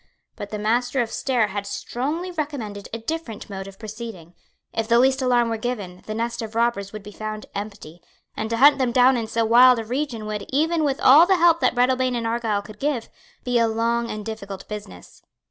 [0.35, 4.33] But the Master of Stair had strongly recommended a different mode of proceeding.
[4.73, 8.01] If the least alarm were given, the nest of robbers would be found empty;
[8.35, 11.37] and to hunt them down in so wild a region would, even with all the
[11.37, 13.09] help that Breadalbane and Argyle could give,
[13.43, 15.21] be a long and difficult business.